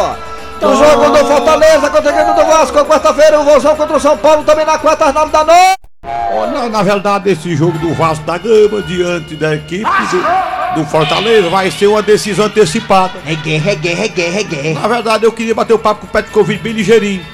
[0.61, 4.17] O jogo do Fortaleza contra a equipe do Vasco, quarta-feira, o Vozão contra o São
[4.17, 5.77] Paulo, também na quarta, às nove da noite.
[6.03, 11.49] Ó, Na, verdade, esse jogo do Vasco da Gama diante da equipe do, do Fortaleza
[11.49, 13.13] vai ser uma decisão antecipada.
[13.23, 14.73] Reguei, reguei, reguei, reguei.
[14.73, 17.25] Na verdade, eu queria bater o papo com o Petkovic bem ligeirinho.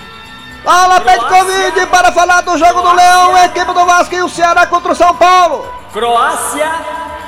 [0.63, 4.29] Fala, Peito Covid, para falar do jogo do Leão, a equipe do Vasco e o
[4.29, 5.65] Ceará contra o São Paulo.
[5.93, 6.65] Croácia.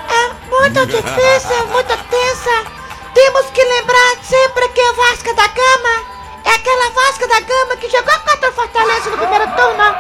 [0.10, 2.76] É muito difícil, muito tensa.
[3.17, 6.06] Temos que lembrar sempre que o Vasco da Gama
[6.45, 9.95] é aquela Vasco da Gama que jogou contra o Fortaleza no primeiro turno.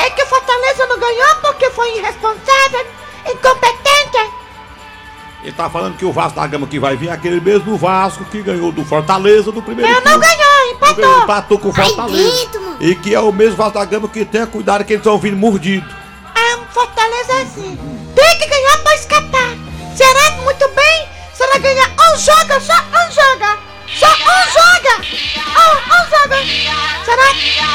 [0.00, 2.86] É que o Fortaleza não ganhou porque foi irresponsável,
[3.30, 4.32] incompetente.
[5.42, 8.24] Ele tá falando que o Vasco da Gama que vai vir é aquele mesmo Vasco
[8.24, 10.20] que ganhou do Fortaleza no primeiro Não, não turno.
[10.26, 10.96] ganhou, empatou.
[10.96, 12.40] Ganhou, Empatou com o Ai, Fortaleza.
[12.40, 12.76] ritmo.
[12.80, 15.36] E que é o mesmo Vasco da Gama que tenha cuidado que eles estão vindo
[15.36, 15.92] mordidos.
[16.34, 17.78] Ah, Fortaleza é assim.
[18.16, 19.50] Tem que ganhar pra escapar.
[19.94, 21.08] Será que muito bem?
[21.34, 23.58] Será ganhar um jogo, só um joga.
[23.98, 24.94] Só um joga.
[25.36, 26.36] Um, um joga.
[27.04, 27.28] Será?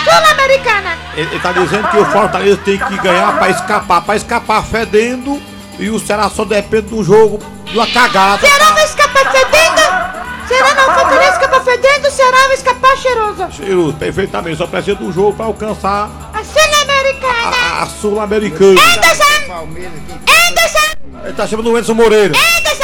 [0.04, 0.98] Sul-Americana.
[1.16, 4.02] Ele, ele tá dizendo que o Fortaleza tem que ganhar pra escapar.
[4.02, 5.42] Pra escapar fedendo
[5.80, 8.48] e o Ceará só depende do jogo, de uma cagada.
[8.48, 10.18] Será vai escapar fedendo?
[10.48, 10.94] Será não?
[10.94, 13.52] Fortaleza escapar fedendo, será vai escapar cheiroso.
[13.52, 14.58] Cheiroso, perfeitamente.
[14.58, 17.82] Só precisa do jogo pra alcançar A Sul-Americana.
[17.82, 18.82] a Sul-Americana.
[18.82, 19.68] Anderson!
[20.50, 20.98] Anderson!
[21.26, 22.34] Ele tá chamando o Edson Moreira.
[22.34, 22.77] Anderson!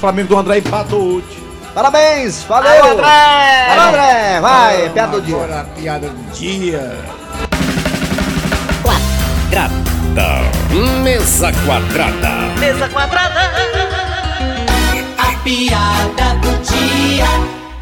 [0.00, 1.44] Flamengo do André empatou hoje.
[1.74, 2.84] Parabéns, valeu.
[2.84, 3.66] Alô, André.
[3.68, 5.36] Alô, André, vai, piada do dia.
[5.36, 6.98] Agora a piada do dia.
[8.82, 9.80] Quadrada.
[11.02, 12.30] Mesa quadrada.
[12.58, 13.52] Mesa quadrada.
[15.18, 17.26] A piada do dia.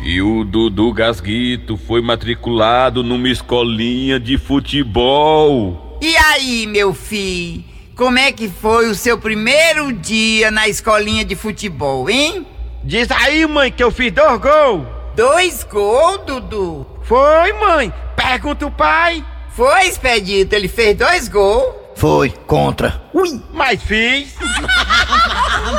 [0.03, 5.99] E o Dudu Gasguito foi matriculado numa escolinha de futebol.
[6.03, 7.78] E aí, meu filho?
[7.99, 12.47] Como é que foi o seu primeiro dia na escolinha de futebol, hein?
[12.85, 14.87] Diz aí, mãe, que eu fiz dois gols.
[15.17, 16.87] Dois gols, Dudu?
[17.03, 17.93] Foi, mãe.
[18.15, 19.25] Pergunta o pai.
[19.51, 21.75] Foi, Expedito, ele fez dois gols.
[21.97, 23.03] Foi, contra.
[23.13, 24.33] Ui, mas fiz.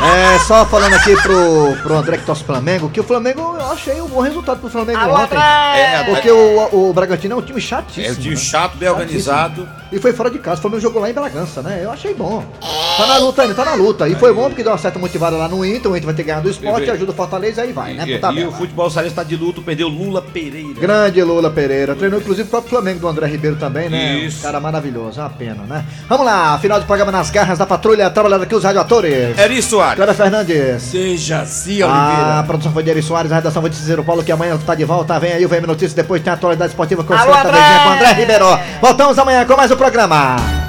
[0.01, 3.71] É, só falando aqui pro, pro André que torce o Flamengo, que o Flamengo, eu
[3.71, 5.37] achei um bom resultado pro Flamengo Alô, ontem.
[5.37, 8.07] É, porque o, o Bragantino é um time chatíssimo.
[8.07, 8.41] É um time né?
[8.41, 9.67] chato, bem organizado.
[9.91, 11.81] E foi fora de casa, o Flamengo jogou lá em Bragança, né?
[11.83, 12.45] Eu achei bom.
[12.61, 14.07] Tá na luta ainda, tá na luta.
[14.07, 16.23] E foi bom porque deu uma certa motivada lá no Inter, o Inter vai ter
[16.23, 18.03] ganhado do esporte, ajuda o Fortaleza e aí vai, né?
[18.05, 18.41] E, pro tabela.
[18.41, 20.79] e o futebol cearense tá de luto, perdeu Lula Pereira.
[20.79, 21.95] Grande Lula Pereira.
[21.95, 24.19] Treinou inclusive o próprio Flamengo do André Ribeiro também, né?
[24.19, 24.39] Isso.
[24.39, 25.85] Um cara maravilhoso, é uma pena, né?
[26.07, 29.37] Vamos lá, final de programa nas garras da patrulha, trabalhando aqui os radioatores.
[29.37, 29.88] Eri Soares.
[29.95, 30.83] Clara Fernandes.
[30.83, 34.31] Seja assim, A produção foi de Eri Soares, a redação foi de Cicero Paulo, que
[34.31, 35.19] amanhã tá de volta.
[35.19, 37.79] Vem aí o VM Notícias, depois tem a atualidade esportiva com certa André!
[37.83, 38.45] com André Ribeiro.
[38.81, 40.68] Voltamos amanhã com mais um programa.